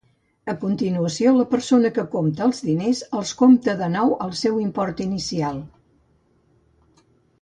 A 0.51 0.53
continuació, 0.61 1.33
la 1.39 1.45
persona 1.51 1.91
que 1.97 2.05
compta 2.15 2.47
els 2.47 2.61
diners 2.69 3.01
els 3.19 3.35
compta 3.43 3.75
de 3.83 3.91
nou 3.97 4.17
al 4.29 4.33
seu 4.41 4.57
import 4.65 5.05
inicial. 5.07 5.61